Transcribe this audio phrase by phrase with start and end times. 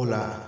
[0.00, 0.47] Hola,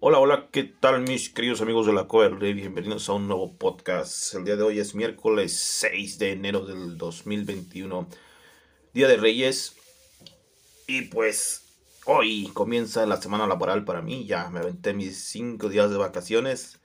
[0.00, 2.52] Hola, hola, ¿qué tal mis queridos amigos de la del Rey?
[2.52, 4.32] Bienvenidos a un nuevo podcast.
[4.36, 8.08] El día de hoy es miércoles 6 de enero del 2021,
[8.94, 9.74] Día de Reyes.
[10.86, 11.74] Y pues
[12.04, 14.24] hoy comienza la semana laboral para mí.
[14.24, 16.78] Ya me aventé mis 5 días de vacaciones.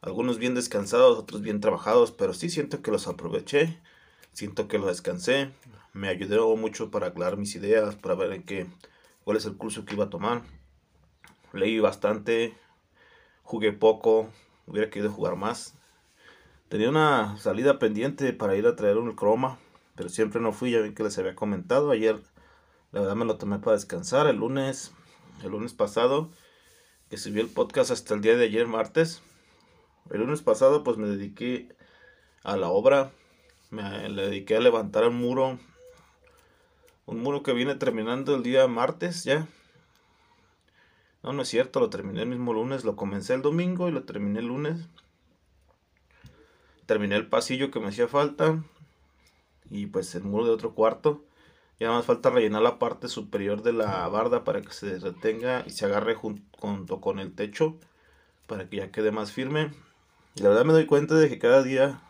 [0.00, 3.80] Algunos bien descansados, otros bien trabajados, pero sí siento que los aproveché.
[4.32, 5.52] Siento que los descansé.
[5.92, 8.66] Me ayudó mucho para aclarar mis ideas, para ver en qué,
[9.22, 10.57] cuál es el curso que iba a tomar
[11.52, 12.54] leí bastante,
[13.42, 14.28] jugué poco,
[14.66, 15.74] hubiera querido jugar más.
[16.68, 19.58] Tenía una salida pendiente para ir a traer un croma,
[19.94, 21.90] pero siempre no fui, ya ven que les había comentado.
[21.90, 22.20] Ayer,
[22.92, 24.26] la verdad, me lo tomé para descansar.
[24.26, 24.92] El lunes,
[25.42, 26.30] el lunes pasado,
[27.08, 29.22] que subí el podcast hasta el día de ayer, martes.
[30.10, 31.74] El lunes pasado, pues me dediqué
[32.42, 33.12] a la obra.
[33.70, 35.58] Me le dediqué a levantar el muro.
[37.06, 39.48] Un muro que viene terminando el día martes ya.
[41.28, 44.04] No, no es cierto, lo terminé el mismo lunes, lo comencé el domingo y lo
[44.04, 44.88] terminé el lunes.
[46.86, 48.64] Terminé el pasillo que me hacía falta
[49.68, 51.22] y pues el muro de otro cuarto.
[51.78, 55.70] Ya más falta rellenar la parte superior de la barda para que se retenga y
[55.72, 57.76] se agarre junto con el techo
[58.46, 59.70] para que ya quede más firme.
[60.34, 62.00] Y la verdad me doy cuenta de que cada día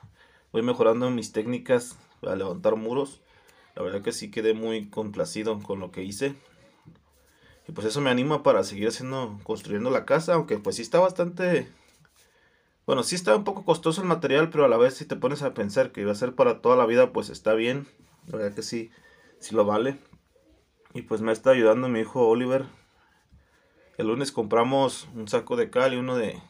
[0.52, 3.20] voy mejorando mis técnicas para levantar muros.
[3.74, 6.36] La verdad que sí quedé muy complacido con lo que hice.
[7.68, 10.98] Y pues eso me anima para seguir haciendo, construyendo la casa, aunque pues sí está
[10.98, 11.70] bastante...
[12.86, 15.42] Bueno, sí está un poco costoso el material, pero a la vez si te pones
[15.42, 17.86] a pensar que iba a ser para toda la vida, pues está bien.
[18.26, 18.90] La verdad que sí,
[19.38, 19.98] sí lo vale.
[20.94, 22.64] Y pues me está ayudando mi hijo Oliver.
[23.98, 26.40] El lunes compramos un saco de cal y uno de...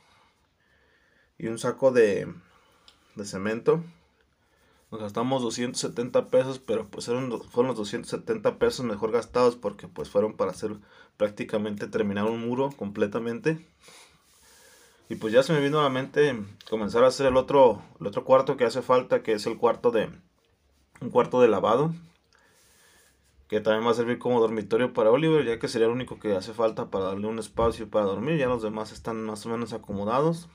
[1.37, 2.33] Y un saco de,
[3.17, 3.83] de cemento.
[4.91, 10.34] Nos gastamos 270 pesos, pero pues fueron los 270 pesos mejor gastados porque pues fueron
[10.34, 10.76] para hacer
[11.19, 13.69] prácticamente terminar un muro completamente.
[15.10, 18.06] Y pues ya se me vino a la mente comenzar a hacer el otro, el
[18.06, 20.10] otro cuarto que hace falta, que es el cuarto de
[21.00, 21.93] un cuarto de lavado.
[23.48, 26.34] Que también va a servir como dormitorio para Oliver, ya que sería el único que
[26.37, 28.38] hace falta para darle un espacio para dormir.
[28.38, 30.48] Ya los demás están más o menos acomodados.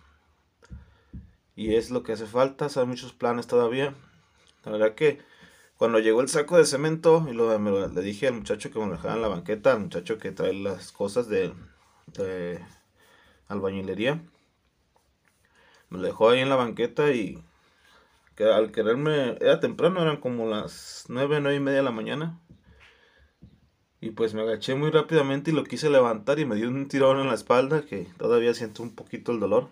[1.55, 3.95] Y es lo que hace falta, hay muchos planes todavía.
[4.65, 5.19] La verdad que
[5.77, 8.93] cuando llegó el saco de cemento, y lo, le dije al muchacho que me lo
[8.93, 11.53] dejara en la banqueta, al muchacho que trae las cosas de,
[13.47, 14.21] albañilería,
[15.89, 17.43] me lo dejó ahí en la banqueta y
[18.35, 22.39] que al quererme, era temprano, eran como las nueve, nueve y media de la mañana.
[23.99, 27.19] Y pues me agaché muy rápidamente y lo quise levantar y me dio un tirón
[27.19, 29.69] en la espalda que todavía siento un poquito el dolor.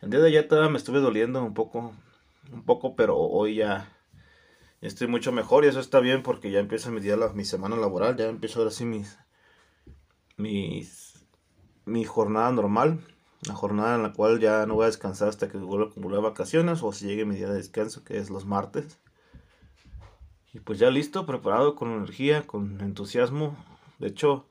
[0.00, 1.94] El día de ayer todavía me estuve doliendo un poco
[2.52, 3.90] un poco, pero hoy ya
[4.80, 8.16] estoy mucho mejor y eso está bien porque ya empieza mi día, mi semana laboral,
[8.16, 9.18] ya empiezo ahora sí mis,
[10.36, 11.26] mis,
[11.84, 13.00] mi jornada normal,
[13.46, 16.20] la jornada en la cual ya no voy a descansar hasta que vuelva a acumular
[16.20, 18.98] vacaciones o si llegue mi día de descanso que es los martes.
[20.52, 23.56] Y pues ya listo, preparado, con energía, con entusiasmo.
[23.98, 24.46] De hecho,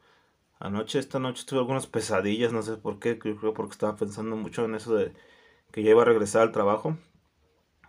[0.60, 4.66] anoche, esta noche tuve algunas pesadillas, no sé por qué, creo porque estaba pensando mucho
[4.66, 5.14] en eso de
[5.72, 6.98] que ya iba a regresar al trabajo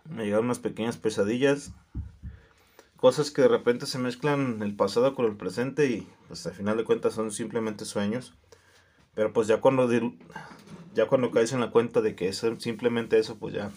[0.09, 1.71] me llegaron unas pequeñas pesadillas,
[2.97, 6.77] cosas que de repente se mezclan el pasado con el presente y pues al final
[6.77, 8.33] de cuentas son simplemente sueños.
[9.13, 9.89] Pero pues ya cuando
[10.93, 13.71] ya cuando caes en la cuenta de que es simplemente eso, pues ya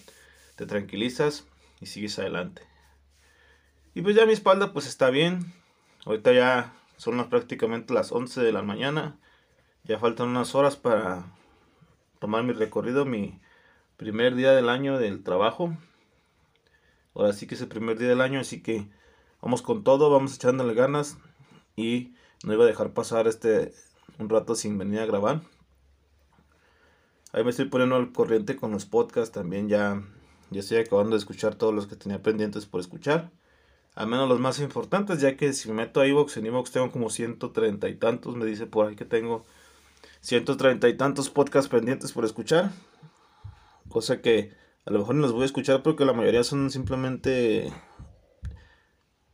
[0.56, 1.46] te tranquilizas
[1.80, 2.62] y sigues adelante.
[3.94, 5.52] Y pues ya mi espalda pues está bien.
[6.04, 9.16] Ahorita ya son las, prácticamente las 11 de la mañana.
[9.84, 11.26] Ya faltan unas horas para
[12.19, 13.40] tomar mi recorrido, mi
[13.96, 15.76] primer día del año del trabajo.
[17.18, 18.88] Ahora sí que es el primer día del año, así que
[19.42, 21.18] vamos con todo, vamos echándole ganas
[21.74, 23.74] y no iba a dejar pasar este
[24.20, 25.42] un rato sin venir a grabar.
[27.32, 30.00] Ahí me estoy poniendo al corriente con los podcasts también ya
[30.50, 33.32] ya estoy acabando de escuchar todos los que tenía pendientes por escuchar.
[33.96, 36.92] al menos los más importantes, ya que si me meto a iVoox, en iVoox tengo
[36.92, 39.44] como ciento treinta y tantos, me dice por ahí que tengo
[40.20, 42.70] ciento treinta y tantos podcasts pendientes por escuchar,
[43.88, 44.52] cosa que
[44.88, 47.70] a lo mejor no los voy a escuchar porque la mayoría son simplemente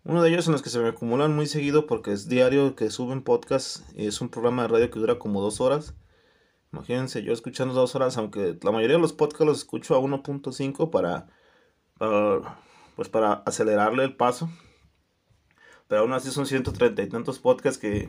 [0.02, 2.90] uno de ellos en los que se me acumulan muy seguido porque es diario que
[2.90, 5.94] suben podcast es un programa de radio que dura como dos horas.
[6.72, 10.90] Imagínense yo escuchando dos horas, aunque la mayoría de los podcasts los escucho a 1.5
[10.90, 11.28] para,
[11.98, 12.58] para,
[12.96, 14.50] pues para acelerarle el paso.
[15.86, 18.08] Pero aún así son 130 y tantos podcasts que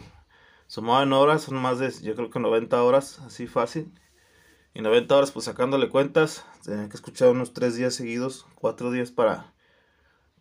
[0.66, 3.94] sumados en horas son más de, yo creo que 90 horas, así fácil.
[4.76, 9.10] Y 90 horas, pues sacándole cuentas, tenía que escuchar unos 3 días seguidos, 4 días
[9.10, 9.56] para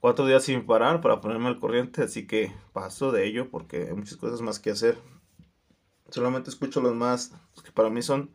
[0.04, 3.94] cuatro días sin parar para ponerme al corriente, así que paso de ello porque hay
[3.94, 4.98] muchas cosas más que hacer.
[6.10, 7.32] Solamente escucho los más
[7.64, 8.30] que para mí son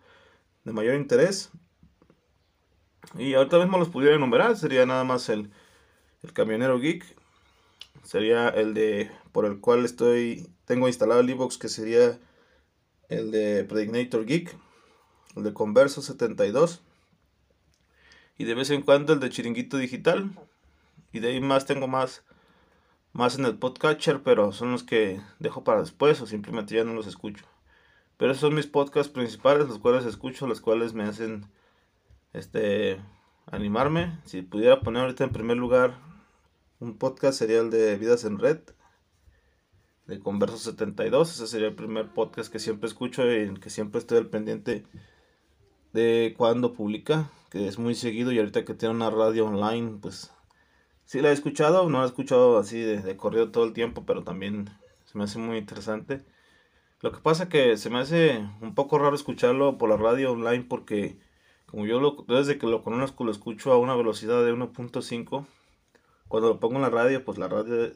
[0.63, 1.51] de mayor interés.
[3.19, 5.51] Y ahorita mismo los pudiera enumerar, sería nada más el,
[6.23, 7.05] el camionero geek,
[8.01, 12.19] sería el de por el cual estoy tengo instalado el iBox que sería
[13.09, 14.57] el de Predignator Geek,
[15.35, 16.81] el de Converso 72
[18.37, 20.31] y de vez en cuando el de Chiringuito Digital
[21.11, 22.23] y de ahí más tengo más,
[23.13, 26.93] más en el podcatcher, pero son los que dejo para después o simplemente ya no
[26.93, 27.45] los escucho.
[28.17, 31.45] Pero esos son mis podcasts principales, los cuales escucho, los cuales me hacen
[32.33, 33.01] este
[33.45, 34.19] animarme.
[34.25, 35.97] Si pudiera poner ahorita en primer lugar
[36.79, 38.59] un podcast sería el de Vidas en Red
[40.07, 41.31] de Converso 72.
[41.35, 44.85] Ese sería el primer podcast que siempre escucho y en que siempre estoy al pendiente
[45.94, 50.31] de cuando publica, que es muy seguido y ahorita que tiene una radio online, pues
[51.09, 54.03] Sí la he escuchado, no la he escuchado así de, de corrido todo el tiempo,
[54.06, 54.69] pero también
[55.06, 56.24] se me hace muy interesante.
[57.01, 60.65] Lo que pasa que se me hace un poco raro escucharlo por la radio online
[60.69, 61.18] porque
[61.65, 65.47] como yo lo, desde que lo conozco lo escucho a una velocidad de 1.5,
[66.27, 67.92] cuando lo pongo en la radio, pues la radio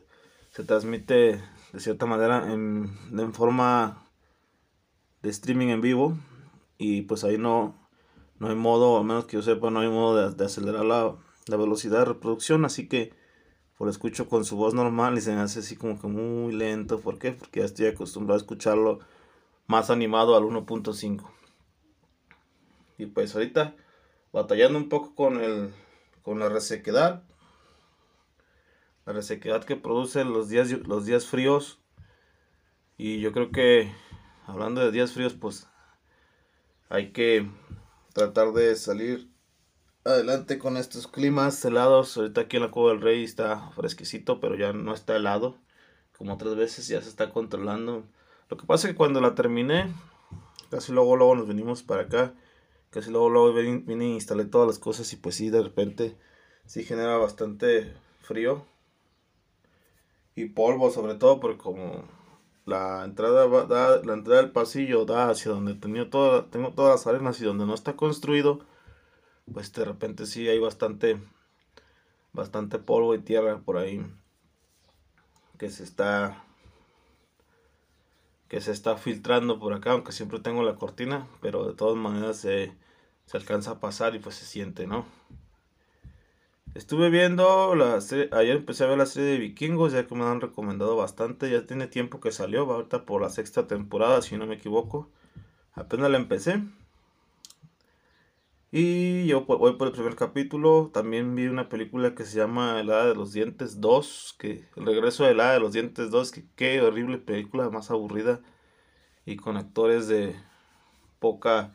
[0.50, 1.39] se transmite
[1.72, 4.07] de cierta manera en, en forma
[5.22, 6.18] de streaming en vivo
[6.80, 7.75] y pues ahí no,
[8.44, 11.16] no hay modo, a menos que yo sepa, no hay modo de, acelerar la,
[11.57, 15.34] velocidad de reproducción, así que por pues, lo escucho con su voz normal y se
[15.34, 17.00] me hace así como que muy lento.
[17.00, 17.31] ¿Por qué?
[17.31, 19.00] Porque ya estoy acostumbrado a escucharlo
[19.66, 21.24] más animado al 1.5.
[22.98, 23.75] Y pues ahorita
[24.34, 25.74] batallando un poco con el
[26.22, 27.24] con la resequedad.
[29.06, 31.80] La resequedad que produce los días los días fríos.
[32.98, 33.89] Y yo creo que
[34.46, 35.68] hablando de días fríos, pues
[36.89, 37.50] hay que
[38.13, 39.30] tratar de salir
[40.06, 42.18] adelante con estos climas helados.
[42.18, 45.57] Ahorita aquí en la Cueva del Rey está fresquecito, pero ya no está helado.
[46.18, 48.06] Como otras veces ya se está controlando.
[48.50, 49.92] Lo que pasa es que cuando la terminé,
[50.69, 52.33] casi luego, luego nos venimos para acá.
[52.92, 56.15] Casi luego, luego vine, instalé todas las cosas y pues sí, de repente
[56.65, 58.65] sí genera bastante frío.
[60.36, 62.04] Y polvo sobre todo porque como
[62.65, 67.07] la entrada da, la entrada del pasillo da hacia donde tenía toda, tengo todas las
[67.07, 68.65] arenas y donde no está construido
[69.51, 71.19] pues de repente sí hay bastante,
[72.31, 74.06] bastante polvo y tierra por ahí
[75.57, 76.44] que se está
[78.48, 82.38] que se está filtrando por acá, aunque siempre tengo la cortina, pero de todas maneras
[82.38, 82.77] se,
[83.25, 85.07] se alcanza a pasar y pues se siente, ¿no?
[86.75, 90.24] Estuve viendo la serie, ayer empecé a ver la serie de vikingos, ya que me
[90.25, 94.38] han recomendado bastante, ya tiene tiempo que salió, va ahorita por la sexta temporada, si
[94.38, 95.10] no me equivoco.
[95.75, 96.63] Apenas la empecé.
[98.72, 100.89] Y yo voy por el primer capítulo.
[100.92, 104.36] También vi una película que se llama El Hada de los Dientes 2.
[104.39, 106.32] Que, el regreso del Hada de los Dientes 2.
[106.32, 108.42] Que qué horrible película, más aburrida.
[109.25, 110.36] Y con actores de
[111.20, 111.74] poca...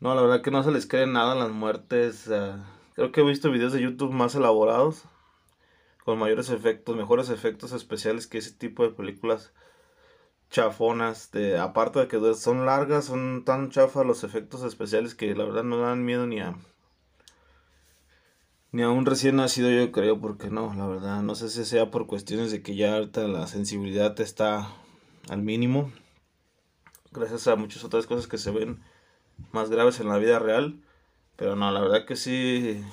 [0.00, 2.30] No, la verdad que no se les cree nada las muertes.
[2.98, 5.04] Creo que he visto videos de YouTube más elaborados.
[6.04, 9.52] Con mayores efectos, mejores efectos especiales que ese tipo de películas
[10.50, 11.30] chafonas.
[11.60, 15.78] Aparte de que son largas, son tan chafas los efectos especiales que la verdad no
[15.78, 16.56] dan miedo ni a.
[18.72, 21.22] Ni a un recién nacido, yo creo, porque no, la verdad.
[21.22, 24.74] No sé si sea por cuestiones de que ya la sensibilidad está
[25.28, 25.92] al mínimo.
[27.12, 28.82] Gracias a muchas otras cosas que se ven
[29.52, 30.82] más graves en la vida real.
[31.38, 32.84] Pero no, la verdad que sí.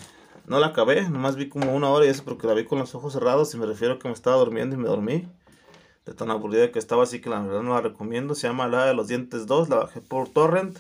[0.46, 2.94] No la acabé, nomás vi como una hora y eso porque la vi con los
[2.94, 5.28] ojos cerrados y me refiero a que me estaba durmiendo y me dormí
[6.06, 8.36] de tan aburrida que estaba, así que la verdad no la recomiendo.
[8.36, 10.78] Se llama La de los Dientes 2, la bajé por Torrent.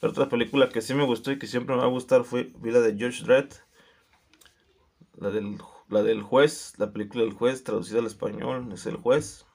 [0.00, 2.52] Pero otra película que sí me gustó y que siempre me va a gustar fue
[2.58, 3.54] vi la de George Dredd.
[5.16, 5.56] La del,
[5.88, 9.46] la del juez, la película del juez, traducida al español, es el juez.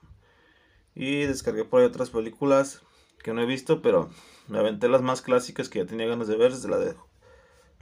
[0.96, 2.82] Y descargué por ahí otras películas
[3.22, 4.10] que no he visto, pero
[4.48, 6.96] me aventé las más clásicas que ya tenía ganas de ver, desde la de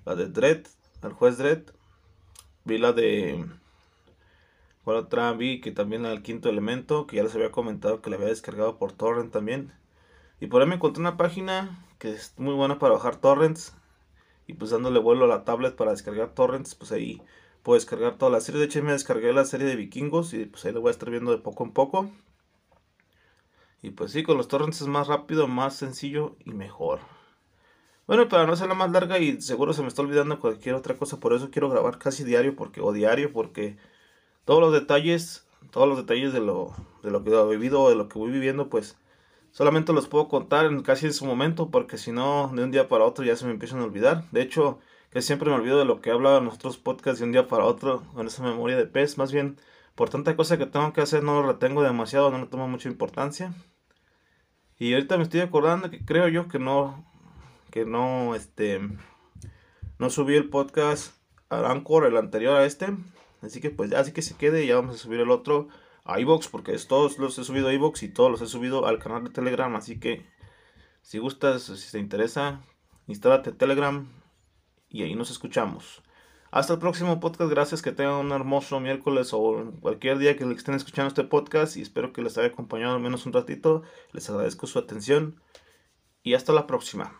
[0.05, 0.67] la de Dredd,
[1.03, 1.71] el juez Dredd.
[2.63, 3.45] Vi la de
[4.85, 5.62] ¿Cuál otra vi?
[5.62, 8.91] Que también el quinto elemento, que ya les había comentado que le había descargado por
[8.91, 9.74] torrent también.
[10.39, 13.75] Y por ahí me encontré una página que es muy buena para bajar torrents.
[14.45, 17.19] Y pues dándole vuelo a la tablet para descargar torrents, pues ahí
[17.63, 18.59] puedo descargar toda la serie.
[18.59, 21.09] De hecho, me descargué la serie de vikingos y pues ahí lo voy a estar
[21.09, 22.12] viendo de poco en poco.
[23.81, 27.00] Y pues sí, con los torrents es más rápido, más sencillo y mejor.
[28.07, 31.19] Bueno, para no hacerla más larga y seguro se me está olvidando cualquier otra cosa,
[31.19, 33.77] por eso quiero grabar casi diario porque o diario porque
[34.45, 37.95] todos los detalles, todos los detalles de lo de lo que he vivido o de
[37.95, 38.97] lo que voy viviendo, pues
[39.51, 42.88] solamente los puedo contar en casi en su momento porque si no de un día
[42.89, 44.29] para otro ya se me empiezan a olvidar.
[44.31, 44.79] De hecho,
[45.12, 47.47] que siempre me olvido de lo que he hablado en nuestros podcasts de un día
[47.47, 49.57] para otro con esa memoria de pez, más bien
[49.95, 52.89] por tanta cosa que tengo que hacer no lo retengo demasiado, no le tomo mucha
[52.89, 53.53] importancia.
[54.77, 57.05] Y ahorita me estoy acordando que creo yo que no
[57.75, 58.79] que no, este,
[60.00, 61.13] no subí el podcast
[61.50, 62.88] al Anchor, el anterior a este.
[63.41, 65.67] Así que pues así que se quede ya vamos a subir el otro
[66.05, 69.00] a iBox porque todos los he subido a iBox y todos los he subido al
[69.00, 69.75] canal de Telegram.
[69.75, 70.25] Así que
[71.01, 72.62] si gustas, si te interesa,
[73.08, 74.08] instálate Telegram
[74.88, 76.01] y ahí nos escuchamos.
[76.51, 77.51] Hasta el próximo podcast.
[77.51, 77.82] Gracias.
[77.82, 81.75] Que tengan un hermoso miércoles o cualquier día que estén escuchando este podcast.
[81.75, 83.84] Y espero que les haya acompañado al menos un ratito.
[84.13, 85.41] Les agradezco su atención.
[86.24, 87.20] Y hasta la próxima.